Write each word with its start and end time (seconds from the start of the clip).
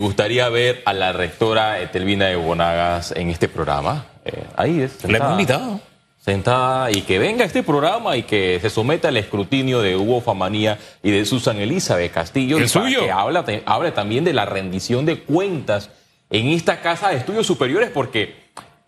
Me 0.00 0.06
gustaría 0.06 0.48
ver 0.48 0.80
a 0.84 0.92
la 0.92 1.12
rectora 1.12 1.80
Etelvina 1.80 2.26
de 2.26 2.36
Bonagas 2.36 3.10
en 3.10 3.30
este 3.30 3.48
programa. 3.48 4.06
Eh, 4.24 4.44
ahí 4.54 4.80
es. 4.80 5.02
Le 5.02 5.18
hemos 5.18 5.32
invitado. 5.32 5.80
Sentada 6.16 6.92
y 6.92 7.02
que 7.02 7.18
venga 7.18 7.42
a 7.42 7.48
este 7.48 7.64
programa 7.64 8.16
y 8.16 8.22
que 8.22 8.60
se 8.62 8.70
someta 8.70 9.08
al 9.08 9.16
escrutinio 9.16 9.80
de 9.80 9.96
Hugo 9.96 10.20
Famanía 10.20 10.78
y 11.02 11.10
de 11.10 11.24
Susan 11.24 11.56
Elizabeth 11.56 12.12
Castillo. 12.12 12.58
¿El 12.58 12.68
suyo? 12.68 13.00
Que 13.00 13.10
habla, 13.10 13.44
hable 13.66 13.90
también 13.90 14.22
de 14.22 14.34
la 14.34 14.44
rendición 14.46 15.04
de 15.04 15.18
cuentas 15.18 15.90
en 16.30 16.46
esta 16.46 16.80
casa 16.80 17.08
de 17.08 17.16
estudios 17.16 17.48
superiores, 17.48 17.90
porque 17.90 18.36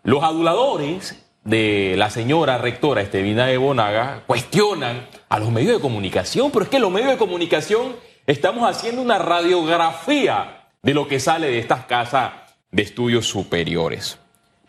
los 0.03 0.23
aduladores 0.23 1.21
de 1.43 1.95
la 1.97 2.09
señora 2.09 2.57
rectora 2.57 3.01
Estevina 3.01 3.47
de 3.47 3.57
Bonaga 3.57 4.23
cuestionan 4.27 5.07
a 5.27 5.39
los 5.39 5.51
medios 5.51 5.75
de 5.75 5.81
comunicación, 5.81 6.51
pero 6.51 6.63
es 6.63 6.69
que 6.71 6.79
los 6.79 6.89
medios 6.89 7.11
de 7.11 7.17
comunicación 7.17 7.97
estamos 8.27 8.63
haciendo 8.63 9.01
una 9.01 9.17
radiografía 9.17 10.60
de 10.83 10.93
lo 10.93 11.07
que 11.07 11.19
sale 11.19 11.47
de 11.47 11.59
estas 11.59 11.85
casas 11.85 12.33
de 12.71 12.83
estudios 12.83 13.27
superiores. 13.27 14.17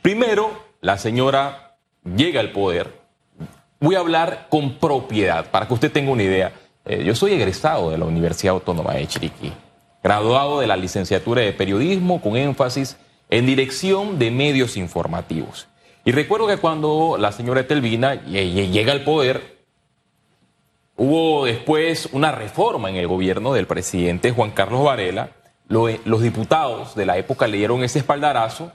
Primero, 0.02 0.50
la 0.80 0.98
señora 0.98 1.76
llega 2.04 2.40
al 2.40 2.52
poder. 2.52 3.00
Voy 3.80 3.94
a 3.94 4.00
hablar 4.00 4.46
con 4.48 4.78
propiedad 4.78 5.50
para 5.50 5.66
que 5.66 5.74
usted 5.74 5.92
tenga 5.92 6.10
una 6.10 6.22
idea. 6.22 6.52
Eh, 6.84 7.04
yo 7.04 7.14
soy 7.14 7.32
egresado 7.32 7.90
de 7.90 7.98
la 7.98 8.04
Universidad 8.04 8.54
Autónoma 8.54 8.94
de 8.94 9.06
Chiriquí, 9.06 9.52
graduado 10.02 10.60
de 10.60 10.66
la 10.66 10.76
licenciatura 10.76 11.42
de 11.42 11.52
periodismo 11.52 12.20
con 12.20 12.36
énfasis 12.36 12.96
en 13.30 13.46
dirección 13.46 14.18
de 14.18 14.30
medios 14.30 14.76
informativos. 14.76 15.68
Y 16.04 16.12
recuerdo 16.12 16.48
que 16.48 16.56
cuando 16.56 17.16
la 17.18 17.30
señora 17.32 17.66
Telvina 17.66 18.14
llega 18.24 18.92
al 18.92 19.04
poder, 19.04 19.64
hubo 20.96 21.44
después 21.44 22.08
una 22.12 22.32
reforma 22.32 22.90
en 22.90 22.96
el 22.96 23.06
gobierno 23.06 23.52
del 23.52 23.66
presidente 23.66 24.32
Juan 24.32 24.50
Carlos 24.50 24.84
Varela. 24.84 25.30
Lo- 25.72 25.88
los 26.04 26.20
diputados 26.20 26.94
de 26.94 27.06
la 27.06 27.16
época 27.16 27.46
le 27.46 27.56
dieron 27.56 27.82
ese 27.82 27.98
espaldarazo, 28.00 28.70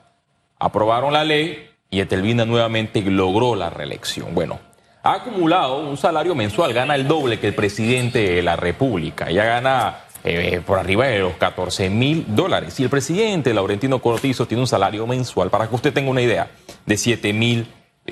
aprobaron 0.60 1.14
la 1.14 1.24
ley 1.24 1.70
y 1.90 2.00
Etelvina 2.00 2.44
nuevamente 2.46 3.02
logró 3.02 3.56
la 3.56 3.70
reelección. 3.70 4.34
Bueno, 4.34 4.60
ha 5.04 5.14
acumulado 5.14 5.80
un 5.88 5.96
salario 5.98 6.34
mensual, 6.36 6.74
gana 6.74 6.96
el 6.96 7.08
doble 7.08 7.40
que 7.40 7.48
el 7.48 7.56
presidente 7.56 8.20
de 8.34 8.42
la 8.42 8.56
República. 8.56 9.30
Ella 9.30 9.46
gana 9.46 10.00
eh, 10.24 10.62
por 10.66 10.80
arriba 10.80 11.06
de 11.08 11.20
los 11.20 11.34
14 11.36 11.90
mil 11.90 12.26
dólares. 12.30 12.80
Y 12.80 12.84
el 12.84 12.90
presidente, 12.90 13.54
Laurentino 13.54 14.00
Cortizo, 14.00 14.48
tiene 14.48 14.62
un 14.62 14.68
salario 14.68 15.06
mensual, 15.08 15.50
para 15.50 15.70
que 15.70 15.76
usted 15.76 15.94
tenga 15.94 16.10
una 16.10 16.22
idea, 16.22 16.50
de 16.86 16.98
7 16.98 17.32
mil 17.32 17.68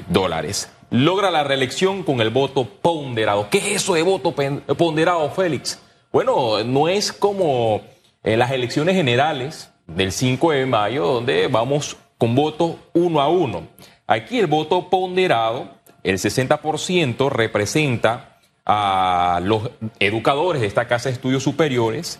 dólares. 0.07 0.71
Logra 0.91 1.31
la 1.31 1.43
reelección 1.43 2.03
con 2.03 2.21
el 2.21 2.29
voto 2.29 2.65
ponderado. 2.65 3.49
¿Qué 3.49 3.57
es 3.57 3.65
eso 3.83 3.95
de 3.95 4.03
voto 4.03 4.33
ponderado, 4.77 5.29
Félix? 5.31 5.79
Bueno, 6.13 6.63
no 6.63 6.87
es 6.87 7.11
como 7.11 7.81
en 8.25 8.39
las 8.39 8.51
elecciones 8.51 8.95
generales 8.95 9.71
del 9.85 10.11
5 10.11 10.51
de 10.51 10.65
mayo, 10.65 11.05
donde 11.05 11.47
vamos 11.47 11.95
con 12.17 12.33
voto 12.33 12.79
uno 12.93 13.21
a 13.21 13.29
uno. 13.29 13.67
Aquí 14.07 14.39
el 14.39 14.47
voto 14.47 14.89
ponderado, 14.89 15.69
el 16.03 16.17
60% 16.17 17.29
representa 17.29 18.39
a 18.65 19.39
los 19.43 19.69
educadores 19.99 20.61
de 20.61 20.67
esta 20.67 20.87
casa 20.87 21.09
de 21.09 21.13
estudios 21.13 21.43
superiores, 21.43 22.19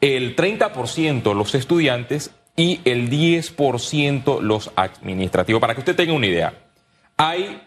el 0.00 0.34
30% 0.34 1.34
los 1.34 1.54
estudiantes 1.54 2.30
y 2.56 2.80
el 2.86 3.10
10% 3.10 4.40
los 4.40 4.70
administrativos. 4.76 5.60
Para 5.60 5.74
que 5.74 5.80
usted 5.80 5.96
tenga 5.96 6.14
una 6.14 6.26
idea, 6.26 6.54
hay 7.18 7.60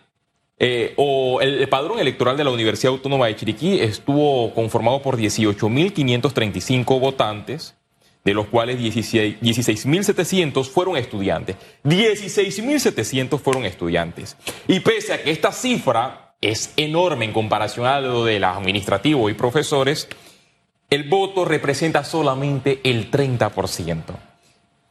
eh, 0.60 0.94
o 0.98 1.40
el, 1.40 1.70
padrón 1.70 2.00
electoral 2.00 2.36
de 2.36 2.44
la 2.44 2.50
Universidad 2.50 2.94
Autónoma 2.94 3.28
de 3.28 3.36
Chiriquí 3.36 3.80
estuvo 3.80 4.54
conformado 4.56 5.02
por 5.02 5.18
18.535 5.18 7.00
votantes, 7.00 7.76
de 8.24 8.34
los 8.34 8.48
cuales 8.48 8.80
16 8.80 9.40
16.700 9.40 10.66
fueron 10.66 10.98
estudiantes. 10.98 11.58
16.700 11.84 13.40
fueron 13.40 13.66
estudiantes. 13.66 14.36
Y 14.68 14.80
pese 14.80 15.14
a 15.14 15.24
que 15.24 15.32
esta 15.32 15.52
cifra 15.52 16.36
es 16.42 16.74
enorme 16.76 17.26
en 17.26 17.34
comparación 17.34 17.86
a 17.86 18.02
lo 18.02 18.26
de 18.26 18.40
los 18.40 18.58
administrativos 18.58 19.32
y 19.32 19.36
profesores, 19.36 20.08
el 20.90 21.08
voto 21.08 21.46
representa 21.46 22.04
solamente 22.04 22.80
el 22.84 23.12
30%. 23.12 24.04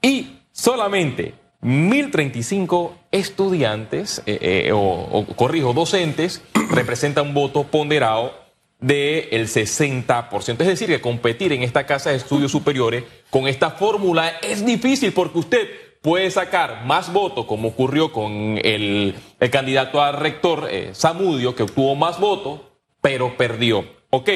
Y 0.02 0.38
solamente 0.52 1.34
1.035 1.62 2.92
estudiantes, 3.10 4.22
eh, 4.26 4.38
eh, 4.40 4.72
o, 4.72 4.78
o, 4.78 5.24
corrijo, 5.36 5.72
docentes, 5.72 6.42
representan 6.70 7.28
un 7.28 7.34
voto 7.34 7.64
ponderado 7.64 8.32
del 8.80 9.48
60%. 9.48 10.60
Es 10.60 10.66
decir, 10.66 10.88
que 10.88 11.00
competir 11.00 11.52
en 11.52 11.62
esta 11.62 11.86
casa 11.86 12.10
de 12.10 12.16
estudios 12.16 12.52
superiores 12.52 13.04
con 13.30 13.48
esta 13.48 13.70
fórmula 13.70 14.28
es 14.42 14.64
difícil 14.64 15.12
porque 15.12 15.38
usted 15.38 15.68
puede 16.02 16.30
sacar 16.30 16.84
más 16.84 17.12
votos, 17.12 17.46
como 17.46 17.68
ocurrió 17.68 18.12
con 18.12 18.60
el, 18.62 19.14
el 19.40 19.50
candidato 19.50 20.00
a 20.00 20.12
rector 20.12 20.68
eh, 20.70 20.90
Samudio, 20.92 21.54
que 21.56 21.64
obtuvo 21.64 21.96
más 21.96 22.20
votos, 22.20 22.60
pero 23.00 23.36
perdió. 23.36 23.84
Ok, 24.10 24.30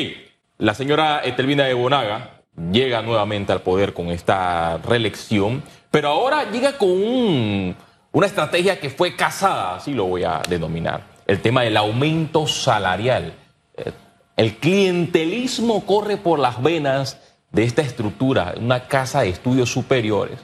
la 0.58 0.74
señora 0.74 1.20
Etelvina 1.24 1.64
de 1.64 1.74
Bonaga 1.74 2.42
llega 2.72 3.02
nuevamente 3.02 3.52
al 3.52 3.62
poder 3.62 3.94
con 3.94 4.08
esta 4.08 4.78
reelección, 4.78 5.62
pero 5.90 6.08
ahora 6.08 6.50
llega 6.50 6.76
con 6.78 6.90
un- 6.90 7.76
una 8.12 8.26
estrategia 8.26 8.78
que 8.80 8.90
fue 8.90 9.16
casada, 9.16 9.76
así 9.76 9.92
lo 9.92 10.04
voy 10.06 10.24
a 10.24 10.42
denominar, 10.48 11.04
el 11.26 11.40
tema 11.40 11.62
del 11.62 11.76
aumento 11.76 12.46
salarial. 12.46 13.34
Eh, 13.76 13.92
El 14.36 14.56
clientelismo 14.56 15.84
corre 15.84 16.16
por 16.16 16.38
las 16.38 16.62
venas 16.62 17.18
de 17.52 17.64
esta 17.64 17.82
estructura, 17.82 18.54
una 18.56 18.86
casa 18.88 19.20
de 19.22 19.28
estudios 19.28 19.70
superiores, 19.70 20.38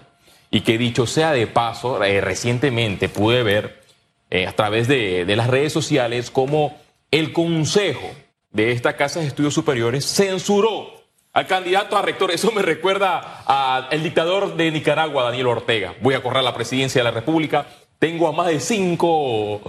y 0.50 0.60
que 0.60 0.76
dicho 0.76 1.06
sea 1.06 1.32
de 1.32 1.46
paso, 1.46 2.02
eh, 2.04 2.20
recientemente 2.20 3.08
pude 3.08 3.42
ver 3.42 3.82
eh, 4.30 4.46
a 4.46 4.52
través 4.52 4.86
de, 4.88 5.24
de 5.24 5.36
las 5.36 5.46
redes 5.46 5.72
sociales 5.72 6.30
cómo 6.30 6.76
el 7.10 7.32
consejo 7.32 8.08
de 8.50 8.72
esta 8.72 8.96
casa 8.96 9.20
de 9.20 9.26
estudios 9.28 9.54
superiores 9.54 10.04
censuró 10.04 10.95
al 11.36 11.47
candidato 11.47 11.98
a 11.98 12.02
rector. 12.02 12.30
Eso 12.30 12.50
me 12.50 12.62
recuerda 12.62 13.42
al 13.44 14.02
dictador 14.02 14.56
de 14.56 14.70
Nicaragua, 14.70 15.24
Daniel 15.24 15.48
Ortega. 15.48 15.94
Voy 16.00 16.14
a 16.14 16.22
correr 16.22 16.38
a 16.38 16.42
la 16.42 16.54
presidencia 16.54 16.98
de 17.00 17.04
la 17.04 17.10
República. 17.10 17.66
Tengo 17.98 18.26
a 18.26 18.32
más 18.32 18.47
de 18.47 18.58
cinco 18.58 19.60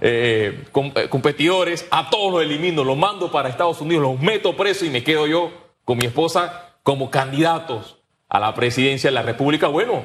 eh, 0.00 0.64
eh, 0.72 1.08
competidores, 1.08 1.88
a 1.90 2.10
todos 2.10 2.32
los 2.32 2.42
elimino, 2.42 2.84
los 2.84 2.96
mando 2.96 3.32
para 3.32 3.48
Estados 3.48 3.80
Unidos, 3.80 4.04
los 4.04 4.20
meto 4.20 4.56
preso 4.56 4.84
y 4.84 4.90
me 4.90 5.02
quedo 5.02 5.26
yo 5.26 5.50
con 5.84 5.98
mi 5.98 6.06
esposa 6.06 6.76
como 6.84 7.10
candidatos 7.10 7.96
a 8.28 8.38
la 8.38 8.54
presidencia 8.54 9.10
de 9.10 9.14
la 9.14 9.22
República. 9.22 9.66
Bueno, 9.66 10.04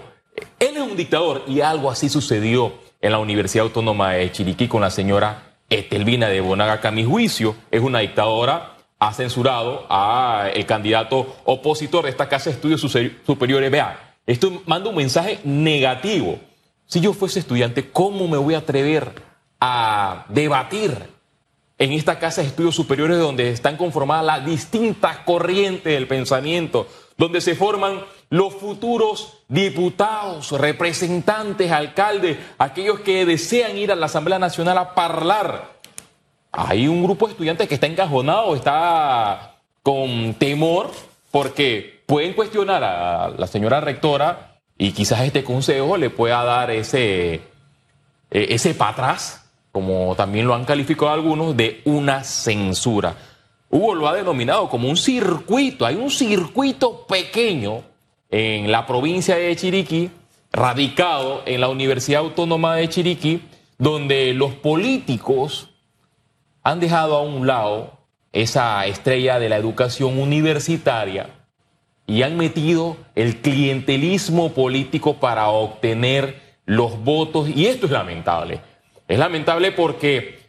él 0.60 0.76
es 0.76 0.82
un 0.82 0.98
dictador 0.98 1.44
y 1.48 1.62
algo 1.62 1.92
así 1.92 2.10
sucedió 2.10 2.74
en 3.00 3.12
la 3.12 3.20
Universidad 3.20 3.66
Autónoma 3.66 4.14
de 4.14 4.32
Chiriquí 4.32 4.68
con 4.68 4.82
la 4.82 4.90
señora 4.90 5.54
Etelvina 5.70 6.30
de 6.30 6.42
Bonaga, 6.42 6.82
que 6.82 6.88
a 6.88 6.92
mi 6.92 7.04
juicio 7.04 7.56
es 7.70 7.82
una 7.82 8.00
dictadora, 8.00 8.78
ha 9.02 9.14
censurado 9.14 9.88
a 9.90 10.52
el 10.54 10.68
candidato 10.68 11.36
opositor 11.46 12.04
de 12.04 12.12
esta 12.12 12.30
Casa 12.30 12.52
de 12.52 12.56
Estudios 12.56 12.82
Superiores. 13.26 13.72
Vea, 13.72 14.16
esto 14.28 14.62
manda 14.68 14.92
un 14.92 14.96
mensaje 14.96 15.40
negativo. 15.44 16.40
Si 16.86 17.02
yo 17.02 17.12
fuese 17.12 17.40
estudiante, 17.40 17.90
¿cómo 17.90 18.28
me 18.28 18.38
voy 18.38 18.54
a 18.54 18.60
atrever 18.60 19.24
a 19.60 20.26
debatir 20.30 20.96
en 21.80 21.94
esta 21.94 22.20
casa 22.20 22.42
de 22.42 22.50
estudios 22.50 22.76
superiores 22.76 23.18
donde 23.18 23.50
están 23.50 23.76
conformadas 23.76 24.24
las 24.24 24.46
distintas 24.46 25.18
corrientes 25.26 25.92
del 25.92 26.08
pensamiento, 26.08 26.88
donde 27.18 27.42
se 27.42 27.56
forman 27.56 28.02
los 28.30 28.54
futuros 28.54 29.40
diputados, 29.48 30.52
representantes, 30.52 31.72
alcaldes, 31.72 32.38
aquellos 32.60 33.00
que 33.00 33.26
desean 33.26 33.80
ir 33.80 33.92
a 33.92 33.96
la 33.96 34.06
Asamblea 34.06 34.38
Nacional 34.38 34.78
a 34.78 34.94
hablar. 34.96 35.81
Hay 36.52 36.88
un 36.88 37.04
grupo 37.04 37.28
de 37.28 37.32
estudiantes 37.32 37.68
que 37.68 37.76
está 37.76 37.88
encajonado, 37.88 38.56
está 38.56 39.56
con 39.84 40.34
temor, 40.34 40.92
porque 41.32 42.02
pueden 42.06 42.34
cuestionar 42.34 42.84
a 42.84 43.30
la 43.30 43.48
señora 43.48 43.80
rectora 43.80 44.60
y 44.78 44.92
quizás 44.92 45.22
este 45.22 45.44
consejo 45.44 45.96
le 45.96 46.10
pueda 46.10 46.44
dar 46.44 46.72
ese, 46.72 47.36
eh, 47.36 47.42
ese 48.32 48.74
para 48.74 48.92
atrás, 48.92 49.50
como 49.72 50.14
también 50.16 50.46
lo 50.46 50.54
han 50.54 50.66
calificado 50.66 51.12
algunos, 51.12 51.56
de 51.56 51.82
una 51.86 52.24
censura. 52.24 53.16
Hugo 53.70 53.96
lo 53.96 54.10
ha 54.10 54.14
denominado 54.14 54.68
como 54.68 54.90
un 54.90 54.98
circuito, 54.98 55.86
hay 55.86 55.96
un 55.96 56.12
circuito 56.12 57.08
pequeño 57.08 57.84
en 58.30 58.70
la 58.72 58.86
provincia 58.86 59.38
de 59.38 59.56
Chiriquí, 59.56 60.12
radicado 60.52 61.44
en 61.46 61.62
la 61.62 61.70
Universidad 61.70 62.22
Autónoma 62.22 62.76
de 62.76 62.90
Chiriquí, 62.90 63.42
donde 63.78 64.34
los 64.34 64.54
políticos 64.56 65.71
han 66.64 66.80
dejado 66.80 67.16
a 67.16 67.22
un 67.22 67.48
lado 67.48 67.98
esa 68.34 68.86
estrella 68.86 69.40
de 69.40 69.50
la 69.50 69.58
educación 69.58 70.20
universitaria 70.20 71.30
y 72.08 72.24
han 72.24 72.38
metido 72.38 72.98
el 73.16 73.42
clientelismo 73.42 74.52
político 74.54 75.16
para 75.16 75.50
obtener 75.50 76.40
los 76.66 77.04
votos. 77.04 77.50
Y 77.50 77.68
esto 77.68 77.86
es 77.88 77.92
lamentable. 77.92 78.62
Es 79.08 79.20
lamentable 79.20 79.72
porque 79.72 80.40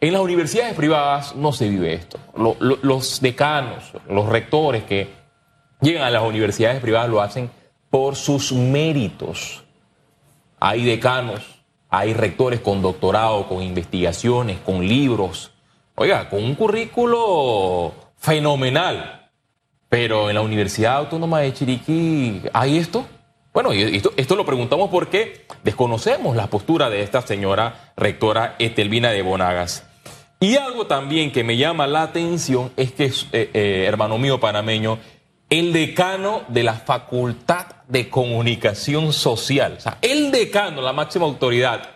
en 0.00 0.12
las 0.12 0.22
universidades 0.22 0.74
privadas 0.74 1.34
no 1.36 1.52
se 1.52 1.68
vive 1.68 1.94
esto. 1.94 2.18
Lo- 2.36 2.56
lo- 2.60 2.78
los 2.82 3.20
decanos, 3.20 3.92
los 4.08 4.28
rectores 4.28 4.84
que 4.84 5.08
llegan 5.80 6.04
a 6.04 6.10
las 6.10 6.22
universidades 6.22 6.80
privadas 6.80 7.08
lo 7.10 7.20
hacen 7.20 7.50
por 7.90 8.16
sus 8.16 8.52
méritos. 8.52 9.64
Hay 10.58 10.84
decanos, 10.84 11.42
hay 11.90 12.14
rectores 12.14 12.60
con 12.60 12.82
doctorado, 12.82 13.46
con 13.48 13.62
investigaciones, 13.62 14.58
con 14.60 14.86
libros, 14.86 15.52
oiga, 15.96 16.28
con 16.28 16.44
un 16.44 16.54
currículo 16.54 17.92
fenomenal. 18.16 19.30
Pero 19.88 20.28
en 20.28 20.34
la 20.34 20.42
Universidad 20.42 20.96
Autónoma 20.96 21.40
de 21.40 21.52
Chiriquí, 21.52 22.42
¿hay 22.52 22.78
esto? 22.78 23.06
Bueno, 23.52 23.72
esto, 23.72 24.12
esto 24.16 24.36
lo 24.36 24.44
preguntamos 24.44 24.90
porque 24.90 25.46
desconocemos 25.64 26.36
la 26.36 26.48
postura 26.48 26.90
de 26.90 27.02
esta 27.02 27.22
señora 27.22 27.92
rectora 27.96 28.56
Estelvina 28.58 29.10
de 29.10 29.22
Bonagas. 29.22 29.86
Y 30.38 30.56
algo 30.56 30.86
también 30.86 31.32
que 31.32 31.44
me 31.44 31.56
llama 31.56 31.86
la 31.86 32.02
atención 32.02 32.70
es 32.76 32.92
que, 32.92 33.06
eh, 33.06 33.50
eh, 33.54 33.84
hermano 33.88 34.18
mío 34.18 34.38
panameño, 34.38 34.98
el 35.48 35.72
decano 35.72 36.42
de 36.48 36.64
la 36.64 36.74
Facultad 36.74 37.66
de 37.88 38.10
Comunicación 38.10 39.12
Social, 39.12 39.76
o 39.78 39.80
sea, 39.80 39.98
el 40.02 40.30
decano, 40.30 40.82
la 40.82 40.92
máxima 40.92 41.24
autoridad 41.24 41.88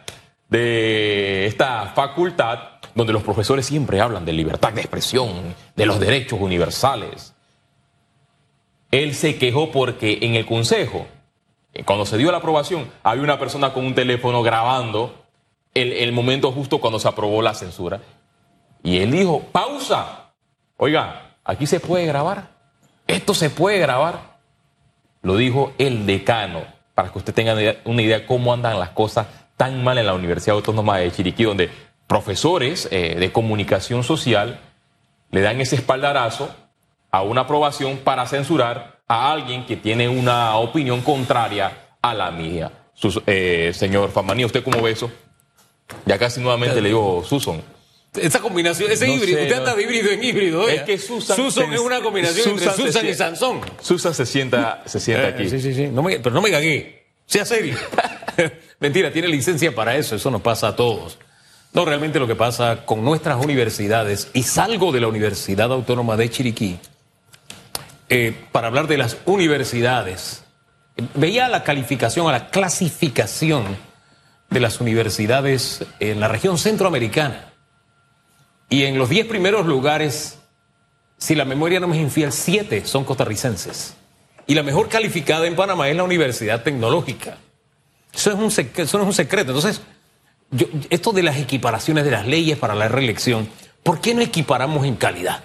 de 0.49 1.47
esta 1.47 1.93
facultad, 1.95 2.59
donde 2.95 3.13
los 3.13 3.23
profesores 3.23 3.67
siempre 3.67 4.01
hablan 4.01 4.25
de 4.25 4.33
libertad 4.33 4.73
de 4.73 4.81
expresión, 4.81 5.55
de 5.77 5.87
los 5.87 6.01
derechos 6.01 6.41
universales. 6.41 7.35
Él 8.91 9.15
se 9.15 9.39
quejó 9.39 9.71
porque 9.71 10.19
en 10.23 10.35
el 10.35 10.47
consejo, 10.47 11.07
cuando 11.85 12.05
se 12.05 12.19
dio 12.19 12.31
la 12.33 12.39
aprobación, 12.39 12.91
había 13.03 13.23
una 13.23 13.39
persona 13.39 13.73
con 13.73 13.87
un 13.87 13.95
teléfono 13.95 14.43
grabando 14.43 15.15
el, 15.75 15.93
el 15.93 16.13
momento 16.13 16.51
justo 16.53 16.81
cuando 16.81 16.99
se 16.99 17.09
aprobó 17.09 17.43
la 17.43 17.55
censura. 17.55 18.01
Y 18.83 18.99
él 18.99 19.11
dijo, 19.11 19.43
pausa. 19.53 20.33
Oiga, 20.77 21.37
aquí 21.45 21.67
se 21.67 21.79
puede 21.79 22.07
grabar. 22.07 22.51
Esto 23.07 23.35
se 23.35 23.51
puede 23.51 23.79
grabar. 23.79 24.39
Lo 25.23 25.37
dijo 25.37 25.73
el 25.79 26.07
decano, 26.07 26.63
para 26.95 27.13
que 27.13 27.19
usted 27.19 27.35
tenga 27.35 27.55
una 27.85 28.03
idea 28.03 28.21
de 28.21 28.27
cómo 28.27 28.53
andan 28.53 28.79
las 28.79 28.91
cosas 28.91 29.27
tan 29.57 29.85
mal 29.85 29.99
en 29.99 30.07
la 30.07 30.15
Universidad 30.15 30.57
Autónoma 30.57 30.97
de 30.97 31.13
Chiriquí, 31.13 31.45
donde 31.45 31.71
profesores 32.11 32.89
eh, 32.91 33.15
de 33.21 33.31
comunicación 33.31 34.03
social 34.03 34.59
le 35.31 35.43
dan 35.43 35.61
ese 35.61 35.77
espaldarazo 35.77 36.53
a 37.13 37.23
una 37.23 37.43
aprobación 37.43 37.99
para 37.99 38.27
censurar 38.27 38.99
a 39.07 39.31
alguien 39.31 39.65
que 39.65 39.77
tiene 39.77 40.09
una 40.09 40.57
opinión 40.57 41.03
contraria 41.03 41.95
a 42.03 42.13
la 42.13 42.33
mía. 42.33 42.73
Eh, 43.27 43.71
señor 43.73 44.11
Famanía, 44.11 44.47
¿usted 44.47 44.65
cómo 44.65 44.83
ve 44.83 44.91
eso? 44.91 45.09
Ya 46.05 46.19
casi 46.19 46.41
nuevamente 46.41 46.81
le 46.81 46.89
digo 46.89 47.23
Susan. 47.25 47.63
Esa 48.17 48.41
combinación, 48.41 48.91
ese 48.91 49.09
híbrido, 49.09 49.41
usted 49.41 49.59
anda 49.59 49.81
híbrido 49.81 50.11
en 50.11 50.25
híbrido. 50.25 50.69
Es 50.69 50.83
que 50.83 50.99
Susan, 50.99 51.39
es 51.73 51.79
una 51.79 52.01
combinación 52.01 52.59
entre 52.59 52.73
Susan 52.73 53.07
y 53.07 53.15
Sansón. 53.15 53.61
Susan 53.81 54.15
se 54.15 54.27
sienta, 54.27 54.83
se 54.85 54.99
sienta 54.99 55.29
eh, 55.29 55.33
aquí. 55.35 55.49
Sí, 55.49 55.61
sí, 55.61 55.73
sí. 55.73 55.89
pero 55.95 56.31
no 56.33 56.43
me 56.43 56.51
cagué. 56.51 57.07
Sea 57.27 57.45
serio. 57.45 57.77
Mentira, 58.81 59.13
tiene 59.13 59.29
licencia 59.29 59.73
para 59.73 59.95
eso. 59.95 60.17
Eso 60.17 60.29
nos 60.33 60.43
pasa 60.43 60.67
a 60.67 60.75
todos. 60.75 61.17
No, 61.73 61.85
realmente 61.85 62.19
lo 62.19 62.27
que 62.27 62.35
pasa 62.35 62.85
con 62.85 63.05
nuestras 63.05 63.43
universidades, 63.43 64.31
y 64.33 64.43
salgo 64.43 64.91
de 64.91 65.01
la 65.01 65.09
Universidad 65.09 65.73
Autónoma 65.73 66.17
de 66.17 66.29
Chiriquí, 66.29 66.79
eh, 68.09 68.35
para 68.51 68.67
hablar 68.67 68.89
de 68.89 68.99
las 68.99 69.19
universidades, 69.25 70.43
veía 71.15 71.49
la 71.49 71.63
calificación, 71.63 72.29
a 72.29 72.33
la 72.33 72.51
clasificación 72.51 73.77
de 74.51 74.61
las 74.61 74.81
universidades 74.81 75.85
en 76.01 76.19
la 76.19 76.27
región 76.27 76.59
centroamericana. 76.59 77.53
Y 78.69 78.85
en 78.85 78.99
los 78.99 79.09
10 79.09 79.27
primeros 79.27 79.67
lugares, 79.67 80.39
si 81.19 81.37
la 81.37 81.45
memoria 81.45 81.79
no 81.79 81.87
me 81.87 81.97
es 81.97 82.03
infiel, 82.03 82.33
7 82.33 82.85
son 82.85 83.05
costarricenses. 83.05 83.95
Y 84.47 84.55
la 84.55 84.65
mejor 84.65 84.89
calificada 84.89 85.47
en 85.47 85.55
Panamá 85.55 85.89
es 85.89 85.97
la 85.97 86.03
Universidad 86.03 86.65
Tecnológica. 86.65 87.39
Eso, 88.13 88.31
es 88.31 88.37
un 88.37 88.67
eso 88.77 88.99
no 88.99 89.05
es 89.05 89.09
un 89.09 89.15
secreto. 89.15 89.53
Entonces, 89.53 89.81
esto 90.91 91.13
de 91.13 91.23
las 91.23 91.37
equiparaciones 91.39 92.05
de 92.05 92.11
las 92.11 92.27
leyes 92.27 92.59
para 92.59 92.75
la 92.75 92.89
reelección, 92.89 93.49
¿por 93.83 94.01
qué 94.01 94.15
no 94.15 94.21
equiparamos 94.21 94.87
en 94.87 94.97
calidad? 94.97 95.45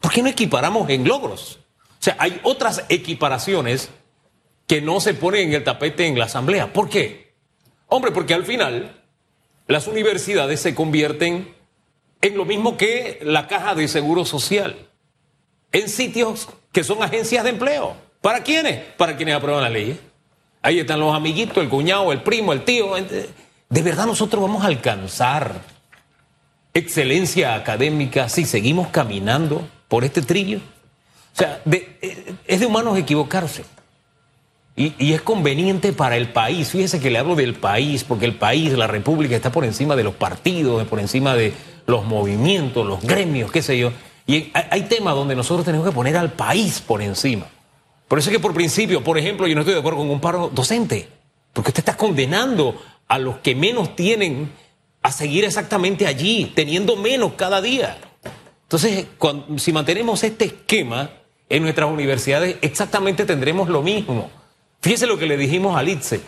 ¿Por 0.00 0.12
qué 0.12 0.22
no 0.22 0.28
equiparamos 0.28 0.88
en 0.90 1.06
logros? 1.06 1.58
O 1.78 2.02
sea, 2.02 2.16
hay 2.18 2.40
otras 2.42 2.84
equiparaciones 2.88 3.90
que 4.66 4.80
no 4.80 5.00
se 5.00 5.14
ponen 5.14 5.48
en 5.48 5.54
el 5.54 5.64
tapete 5.64 6.06
en 6.06 6.18
la 6.18 6.26
asamblea. 6.26 6.72
¿Por 6.72 6.88
qué? 6.88 7.34
Hombre, 7.88 8.12
porque 8.12 8.34
al 8.34 8.44
final 8.44 9.02
las 9.66 9.86
universidades 9.86 10.60
se 10.60 10.74
convierten 10.74 11.54
en 12.22 12.36
lo 12.36 12.44
mismo 12.44 12.76
que 12.76 13.18
la 13.22 13.48
caja 13.48 13.74
de 13.74 13.88
seguro 13.88 14.24
social, 14.24 14.88
en 15.72 15.88
sitios 15.88 16.48
que 16.72 16.84
son 16.84 17.02
agencias 17.02 17.44
de 17.44 17.50
empleo. 17.50 17.96
¿Para 18.20 18.42
quiénes? 18.42 18.78
Para 18.96 19.16
quienes 19.16 19.34
aprueban 19.34 19.62
la 19.62 19.70
ley. 19.70 19.98
Ahí 20.62 20.78
están 20.78 21.00
los 21.00 21.14
amiguitos, 21.14 21.58
el 21.58 21.68
cuñado, 21.68 22.12
el 22.12 22.22
primo, 22.22 22.52
el 22.52 22.64
tío. 22.64 22.94
¿De 23.70 23.82
verdad 23.82 24.06
nosotros 24.06 24.42
vamos 24.42 24.64
a 24.64 24.66
alcanzar 24.66 25.62
excelencia 26.74 27.54
académica 27.54 28.28
si 28.28 28.44
seguimos 28.44 28.88
caminando 28.88 29.66
por 29.86 30.04
este 30.04 30.22
trillo? 30.22 30.58
O 30.58 31.38
sea, 31.38 31.62
eh, 31.70 32.34
es 32.48 32.58
de 32.58 32.66
humanos 32.66 32.98
equivocarse. 32.98 33.64
Y, 34.74 35.12
es 35.12 35.20
conveniente 35.20 35.92
para 35.92 36.16
el 36.16 36.32
país. 36.32 36.70
Fíjese 36.70 37.00
que 37.00 37.10
le 37.10 37.18
hablo 37.18 37.36
del 37.36 37.54
país, 37.54 38.02
porque 38.02 38.24
el 38.24 38.34
país, 38.34 38.72
la 38.72 38.88
república, 38.88 39.36
está 39.36 39.52
por 39.52 39.64
encima 39.64 39.94
de 39.94 40.02
los 40.02 40.14
partidos, 40.14 40.86
por 40.88 40.98
encima 40.98 41.36
de 41.36 41.52
los 41.86 42.04
movimientos, 42.04 42.84
los 42.84 43.02
gremios, 43.02 43.52
qué 43.52 43.62
sé 43.62 43.78
yo. 43.78 43.92
Y 44.26 44.50
hay, 44.52 44.82
temas 44.82 45.14
donde 45.14 45.36
nosotros 45.36 45.64
tenemos 45.64 45.86
que 45.86 45.92
poner 45.92 46.16
al 46.16 46.32
país 46.32 46.80
por 46.80 47.02
encima. 47.02 47.46
Por 48.08 48.18
eso 48.18 48.30
es 48.30 48.36
que 48.36 48.42
por 48.42 48.54
principio, 48.54 49.04
por 49.04 49.18
ejemplo, 49.18 49.46
yo 49.46 49.54
no 49.54 49.60
estoy 49.60 49.74
de 49.74 49.80
acuerdo 49.80 49.98
con 49.98 50.10
un 50.10 50.20
paro 50.20 50.50
docente, 50.52 51.08
porque 51.52 51.70
usted 51.70 51.80
está 51.80 51.96
condenando 51.96 52.80
a 53.10 53.18
los 53.18 53.38
que 53.38 53.56
menos 53.56 53.96
tienen 53.96 54.52
a 55.02 55.10
seguir 55.10 55.44
exactamente 55.44 56.06
allí, 56.06 56.52
teniendo 56.54 56.94
menos 56.94 57.32
cada 57.32 57.60
día. 57.60 57.98
Entonces, 58.62 59.06
si 59.56 59.72
mantenemos 59.72 60.22
este 60.22 60.44
esquema 60.44 61.10
en 61.48 61.64
nuestras 61.64 61.90
universidades, 61.90 62.56
exactamente 62.62 63.24
tendremos 63.24 63.68
lo 63.68 63.82
mismo. 63.82 64.30
Fíjese 64.80 65.08
lo 65.08 65.18
que 65.18 65.26
le 65.26 65.36
dijimos 65.36 65.76
a 65.76 65.82
Litze. 65.82 66.20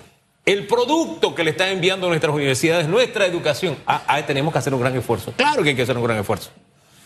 El 0.44 0.66
producto 0.66 1.36
que 1.36 1.44
le 1.44 1.52
están 1.52 1.68
enviando 1.68 2.08
a 2.08 2.10
nuestras 2.10 2.34
universidades, 2.34 2.88
nuestra 2.88 3.26
educación, 3.26 3.76
ah, 3.86 4.02
ah, 4.08 4.26
tenemos 4.26 4.52
que 4.52 4.58
hacer 4.58 4.74
un 4.74 4.80
gran 4.80 4.96
esfuerzo. 4.96 5.32
Claro 5.36 5.62
que 5.62 5.68
hay 5.68 5.76
que 5.76 5.82
hacer 5.82 5.96
un 5.96 6.02
gran 6.02 6.18
esfuerzo. 6.18 6.50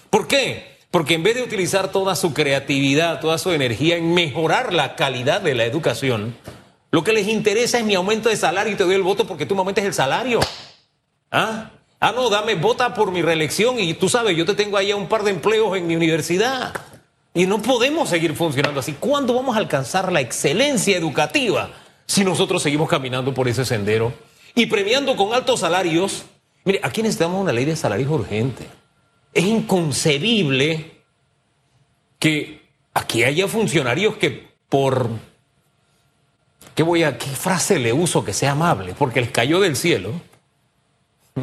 ¿Por 0.08 0.26
qué? 0.26 0.78
Porque 0.90 1.12
en 1.12 1.22
vez 1.22 1.34
de 1.34 1.42
utilizar 1.42 1.92
toda 1.92 2.16
su 2.16 2.32
creatividad, 2.32 3.20
toda 3.20 3.36
su 3.36 3.52
energía 3.52 3.98
en 3.98 4.14
mejorar 4.14 4.72
la 4.72 4.96
calidad 4.96 5.42
de 5.42 5.54
la 5.54 5.66
educación, 5.66 6.34
lo 6.90 7.04
que 7.04 7.12
les 7.12 7.28
interesa 7.28 7.78
es 7.78 7.84
mi 7.84 7.94
aumento 7.94 8.28
de 8.28 8.36
salario 8.36 8.72
y 8.72 8.76
te 8.76 8.84
doy 8.84 8.94
el 8.94 9.02
voto 9.02 9.26
porque 9.26 9.46
tú 9.46 9.54
me 9.54 9.60
aumentes 9.60 9.84
el 9.84 9.94
salario. 9.94 10.40
¿Ah? 11.30 11.70
Ah, 11.98 12.12
no, 12.12 12.28
dame, 12.28 12.54
vota 12.54 12.94
por 12.94 13.10
mi 13.10 13.22
reelección 13.22 13.80
y 13.80 13.94
tú 13.94 14.08
sabes, 14.08 14.36
yo 14.36 14.44
te 14.44 14.54
tengo 14.54 14.76
ahí 14.76 14.92
un 14.92 15.08
par 15.08 15.22
de 15.22 15.30
empleos 15.30 15.76
en 15.76 15.86
mi 15.86 15.96
universidad. 15.96 16.74
Y 17.34 17.46
no 17.46 17.60
podemos 17.60 18.08
seguir 18.08 18.34
funcionando 18.34 18.80
así. 18.80 18.94
¿Cuándo 18.94 19.34
vamos 19.34 19.56
a 19.56 19.58
alcanzar 19.58 20.12
la 20.12 20.20
excelencia 20.20 20.96
educativa 20.96 21.70
si 22.06 22.24
nosotros 22.24 22.62
seguimos 22.62 22.88
caminando 22.88 23.34
por 23.34 23.48
ese 23.48 23.64
sendero 23.64 24.12
y 24.54 24.66
premiando 24.66 25.16
con 25.16 25.34
altos 25.34 25.60
salarios? 25.60 26.24
Mire, 26.64 26.80
aquí 26.82 27.02
necesitamos 27.02 27.40
una 27.40 27.52
ley 27.52 27.64
de 27.64 27.76
salarios 27.76 28.10
urgente. 28.10 28.66
Es 29.34 29.44
inconcebible 29.44 31.02
que 32.18 32.62
aquí 32.94 33.24
haya 33.24 33.48
funcionarios 33.48 34.16
que 34.16 34.48
por... 34.68 35.10
¿Qué 36.76 36.82
voy 36.82 37.04
a 37.04 37.16
qué 37.16 37.30
frase 37.30 37.78
le 37.78 37.94
uso 37.94 38.22
que 38.22 38.34
sea 38.34 38.52
amable? 38.52 38.94
Porque 38.96 39.22
les 39.22 39.30
cayó 39.30 39.60
del 39.60 39.76
cielo. 39.76 40.12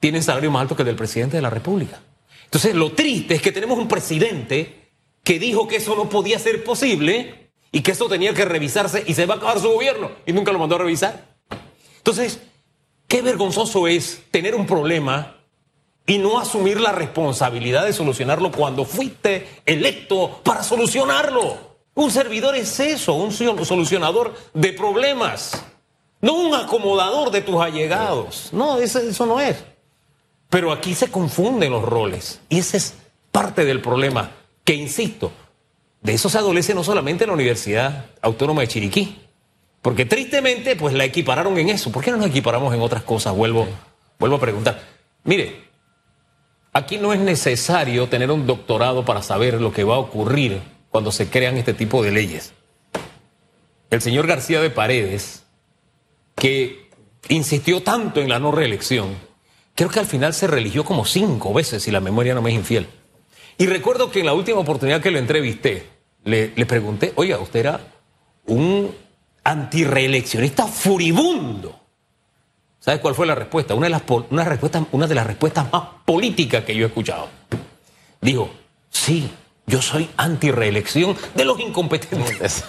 Tienen 0.00 0.22
salario 0.22 0.52
más 0.52 0.62
alto 0.62 0.76
que 0.76 0.82
el 0.82 0.86
del 0.86 0.94
presidente 0.94 1.36
de 1.36 1.42
la 1.42 1.50
República. 1.50 2.00
Entonces, 2.44 2.76
lo 2.76 2.92
triste 2.92 3.34
es 3.34 3.42
que 3.42 3.50
tenemos 3.50 3.76
un 3.76 3.88
presidente 3.88 4.92
que 5.24 5.40
dijo 5.40 5.66
que 5.66 5.76
eso 5.76 5.96
no 5.96 6.08
podía 6.08 6.38
ser 6.38 6.62
posible 6.62 7.50
y 7.72 7.80
que 7.80 7.90
eso 7.90 8.08
tenía 8.08 8.32
que 8.32 8.44
revisarse 8.44 9.02
y 9.04 9.14
se 9.14 9.26
va 9.26 9.34
a 9.34 9.36
acabar 9.38 9.58
su 9.58 9.68
gobierno 9.68 10.12
y 10.24 10.32
nunca 10.32 10.52
lo 10.52 10.60
mandó 10.60 10.76
a 10.76 10.78
revisar. 10.78 11.34
Entonces, 11.98 12.40
qué 13.08 13.22
vergonzoso 13.22 13.88
es 13.88 14.22
tener 14.30 14.54
un 14.54 14.64
problema 14.64 15.38
y 16.06 16.18
no 16.18 16.38
asumir 16.38 16.80
la 16.80 16.92
responsabilidad 16.92 17.84
de 17.84 17.92
solucionarlo 17.92 18.52
cuando 18.52 18.84
fuiste 18.84 19.48
electo 19.66 20.40
para 20.44 20.62
solucionarlo. 20.62 21.69
Un 21.94 22.10
servidor 22.10 22.54
es 22.56 22.78
eso, 22.80 23.14
un 23.14 23.32
solucionador 23.32 24.34
de 24.54 24.72
problemas, 24.72 25.64
no 26.20 26.34
un 26.34 26.54
acomodador 26.54 27.30
de 27.30 27.42
tus 27.42 27.60
allegados. 27.60 28.50
No, 28.52 28.78
eso, 28.78 29.00
eso 29.00 29.26
no 29.26 29.40
es. 29.40 29.56
Pero 30.48 30.72
aquí 30.72 30.94
se 30.94 31.10
confunden 31.10 31.72
los 31.72 31.84
roles 31.84 32.40
y 32.48 32.58
ese 32.58 32.76
es 32.76 32.94
parte 33.30 33.64
del 33.64 33.80
problema 33.80 34.32
que 34.64 34.74
insisto, 34.74 35.32
de 36.02 36.14
eso 36.14 36.28
se 36.28 36.38
adolece 36.38 36.74
no 36.74 36.82
solamente 36.82 37.24
en 37.24 37.28
la 37.28 37.34
Universidad 37.34 38.06
Autónoma 38.22 38.62
de 38.62 38.68
Chiriquí, 38.68 39.20
porque 39.82 40.04
tristemente 40.04 40.76
pues 40.76 40.94
la 40.94 41.04
equipararon 41.04 41.58
en 41.58 41.68
eso. 41.70 41.90
¿Por 41.92 42.04
qué 42.04 42.10
no 42.10 42.18
nos 42.18 42.26
equiparamos 42.26 42.74
en 42.74 42.80
otras 42.80 43.02
cosas? 43.02 43.34
Vuelvo, 43.34 43.66
vuelvo 44.18 44.36
a 44.36 44.40
preguntar. 44.40 44.80
Mire, 45.24 45.64
aquí 46.72 46.98
no 46.98 47.12
es 47.12 47.20
necesario 47.20 48.08
tener 48.08 48.30
un 48.30 48.46
doctorado 48.46 49.04
para 49.04 49.22
saber 49.22 49.60
lo 49.60 49.72
que 49.72 49.84
va 49.84 49.96
a 49.96 49.98
ocurrir 49.98 50.62
cuando 50.90 51.12
se 51.12 51.28
crean 51.28 51.56
este 51.56 51.74
tipo 51.74 52.02
de 52.02 52.10
leyes. 52.12 52.52
el 53.90 54.00
señor 54.00 54.26
García 54.26 54.60
de 54.60 54.70
Paredes, 54.70 55.44
que 56.36 56.90
insistió 57.28 57.82
tanto 57.82 58.20
en 58.20 58.28
la 58.28 58.38
no 58.38 58.52
reelección, 58.52 59.16
creo 59.74 59.90
que 59.90 60.00
al 60.00 60.06
final 60.06 60.34
se 60.34 60.46
religió 60.46 60.84
como 60.84 61.04
cinco 61.04 61.52
veces, 61.52 61.82
si 61.82 61.90
la 61.90 62.00
memoria 62.00 62.34
no 62.34 62.42
me 62.42 62.50
es 62.50 62.56
infiel. 62.56 62.86
Y 63.58 63.66
recuerdo 63.66 64.10
que 64.10 64.20
en 64.20 64.26
la 64.26 64.32
última 64.32 64.58
oportunidad 64.58 65.02
que 65.02 65.10
lo 65.10 65.18
entrevisté, 65.18 65.86
le, 66.24 66.48
pregunté, 66.66 67.12
oiga, 67.16 67.38
usted 67.38 67.60
era 67.60 67.80
un 68.46 68.94
antireeleccionista 69.44 70.66
furibundo. 70.66 71.78
¿Sabes 72.78 73.00
cuál 73.00 73.14
fue 73.14 73.26
la 73.26 73.34
respuesta? 73.34 73.74
Una 73.74 73.86
de 73.86 73.90
las, 73.90 74.02
una, 74.30 74.44
respuesta, 74.44 74.86
una 74.92 75.06
de 75.06 75.14
las 75.14 75.26
respuestas 75.26 75.70
más 75.70 75.82
políticas 76.04 76.64
que 76.64 76.74
yo 76.74 76.84
he 76.84 76.88
escuchado. 76.88 77.28
Dijo, 78.20 78.50
sí, 78.88 79.30
yo 79.70 79.80
soy 79.80 80.10
anti-reelección 80.16 81.16
de 81.34 81.44
los 81.44 81.58
incompetentes. 81.60 82.64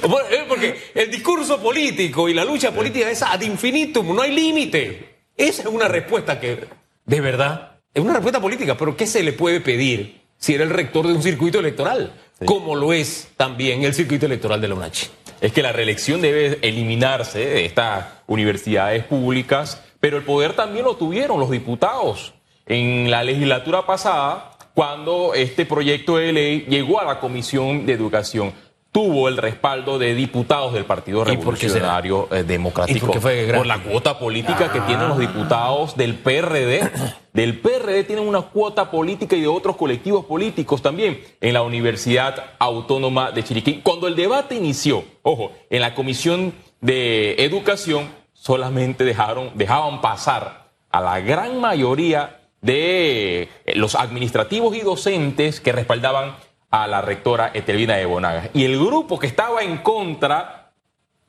Porque 0.48 0.90
el 0.94 1.10
discurso 1.10 1.60
político 1.60 2.28
y 2.28 2.34
la 2.34 2.44
lucha 2.44 2.70
política 2.72 3.10
es 3.10 3.22
ad 3.22 3.40
infinitum, 3.42 4.14
no 4.14 4.22
hay 4.22 4.32
límite. 4.32 5.16
Esa 5.36 5.62
es 5.62 5.68
una 5.68 5.88
respuesta 5.88 6.38
que, 6.38 6.66
de 7.04 7.20
verdad, 7.20 7.80
es 7.92 8.02
una 8.02 8.14
respuesta 8.14 8.40
política, 8.40 8.76
pero 8.78 8.96
¿qué 8.96 9.06
se 9.06 9.22
le 9.22 9.32
puede 9.32 9.60
pedir 9.60 10.22
si 10.38 10.54
era 10.54 10.64
el 10.64 10.70
rector 10.70 11.06
de 11.06 11.12
un 11.12 11.22
circuito 11.22 11.58
electoral? 11.58 12.12
Como 12.44 12.76
lo 12.76 12.92
es 12.92 13.28
también 13.36 13.82
el 13.82 13.94
circuito 13.94 14.26
electoral 14.26 14.60
de 14.60 14.68
la 14.68 14.74
UNACHI. 14.76 15.08
Es 15.40 15.52
que 15.52 15.62
la 15.62 15.72
reelección 15.72 16.20
debe 16.20 16.58
eliminarse 16.62 17.40
de 17.40 17.64
estas 17.64 18.06
universidades 18.28 19.04
públicas, 19.04 19.82
pero 19.98 20.16
el 20.16 20.22
poder 20.22 20.54
también 20.54 20.84
lo 20.84 20.96
tuvieron 20.96 21.40
los 21.40 21.50
diputados. 21.50 22.34
En 22.66 23.10
la 23.10 23.24
legislatura 23.24 23.84
pasada, 23.84 24.51
cuando 24.74 25.34
este 25.34 25.66
proyecto 25.66 26.16
de 26.16 26.32
ley 26.32 26.66
llegó 26.68 27.00
a 27.00 27.04
la 27.04 27.20
Comisión 27.20 27.86
de 27.86 27.92
Educación 27.92 28.52
tuvo 28.92 29.26
el 29.28 29.38
respaldo 29.38 29.98
de 29.98 30.14
diputados 30.14 30.74
del 30.74 30.84
Partido 30.84 31.24
Revolucionario 31.24 32.28
eh, 32.30 32.44
Democrático. 32.44 33.10
¿Y 33.16 33.20
fue 33.20 33.52
por 33.54 33.66
la 33.66 33.82
cuota 33.82 34.18
política 34.18 34.70
que 34.70 34.82
tienen 34.82 35.08
los 35.08 35.18
diputados 35.18 35.96
del 35.96 36.14
PRD. 36.14 36.90
Del 37.32 37.60
PRD 37.60 38.04
tienen 38.04 38.28
una 38.28 38.42
cuota 38.42 38.90
política 38.90 39.34
y 39.34 39.40
de 39.40 39.46
otros 39.46 39.76
colectivos 39.76 40.26
políticos 40.26 40.82
también 40.82 41.18
en 41.40 41.54
la 41.54 41.62
Universidad 41.62 42.50
Autónoma 42.58 43.32
de 43.32 43.42
Chiriquí. 43.42 43.80
Cuando 43.82 44.06
el 44.06 44.14
debate 44.14 44.54
inició, 44.54 45.02
ojo, 45.22 45.50
en 45.70 45.80
la 45.80 45.94
Comisión 45.94 46.52
de 46.82 47.36
Educación 47.42 48.10
solamente 48.34 49.04
dejaron, 49.04 49.52
dejaban 49.54 50.02
pasar 50.02 50.68
a 50.90 51.00
la 51.00 51.20
gran 51.20 51.58
mayoría 51.58 52.41
de 52.62 53.42
eh, 53.42 53.48
los 53.74 53.94
administrativos 53.94 54.74
y 54.74 54.80
docentes 54.80 55.60
que 55.60 55.72
respaldaban 55.72 56.36
a 56.70 56.86
la 56.86 57.02
rectora 57.02 57.50
Etelvina 57.52 57.96
de 57.96 58.06
Bonagas. 58.06 58.48
Y 58.54 58.64
el 58.64 58.78
grupo 58.78 59.18
que 59.18 59.26
estaba 59.26 59.62
en 59.62 59.78
contra 59.78 60.72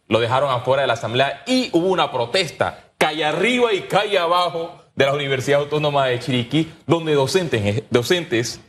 lo 0.08 0.20
dejaron 0.20 0.52
afuera 0.52 0.84
de 0.84 0.88
la 0.88 0.94
asamblea 0.94 1.44
y 1.46 1.70
hubo 1.74 1.88
una 1.88 2.12
protesta, 2.12 2.92
calle 2.98 3.26
arriba 3.26 3.74
y 3.74 3.82
calle 3.82 4.18
abajo 4.18 4.80
de 4.96 5.06
la 5.06 5.14
Universidad 5.14 5.62
Autónoma 5.62 6.06
de 6.06 6.20
Chiriquí, 6.20 6.72
donde 6.86 7.14
docentes, 7.14 7.84
docentes 7.90 8.62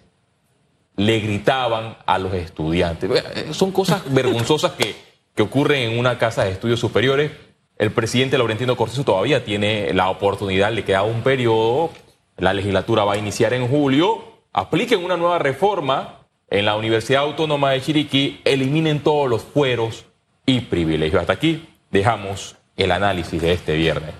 le 0.96 1.20
gritaban 1.20 1.98
a 2.06 2.18
los 2.18 2.32
estudiantes. 2.32 3.10
Son 3.52 3.72
cosas 3.72 4.02
vergonzosas 4.12 4.72
que, 4.72 4.96
que 5.34 5.42
ocurren 5.42 5.92
en 5.92 5.98
una 5.98 6.18
casa 6.18 6.44
de 6.44 6.52
estudios 6.52 6.80
superiores. 6.80 7.30
El 7.76 7.90
presidente 7.90 8.38
Laurentino 8.38 8.76
Cortizo 8.76 9.04
todavía 9.04 9.44
tiene 9.44 9.92
la 9.92 10.08
oportunidad, 10.08 10.72
le 10.72 10.84
queda 10.84 11.02
un 11.02 11.22
periodo 11.22 11.90
la 12.36 12.52
legislatura 12.52 13.04
va 13.04 13.14
a 13.14 13.16
iniciar 13.16 13.52
en 13.54 13.68
julio, 13.68 14.40
apliquen 14.52 15.04
una 15.04 15.16
nueva 15.16 15.38
reforma 15.38 16.20
en 16.48 16.64
la 16.64 16.76
Universidad 16.76 17.22
Autónoma 17.22 17.70
de 17.70 17.80
Chiriquí, 17.80 18.40
eliminen 18.44 19.00
todos 19.00 19.28
los 19.28 19.42
fueros 19.42 20.06
y 20.46 20.60
privilegios. 20.60 21.20
Hasta 21.20 21.32
aquí 21.32 21.68
dejamos 21.90 22.56
el 22.76 22.92
análisis 22.92 23.40
de 23.40 23.52
este 23.52 23.74
viernes. 23.76 24.14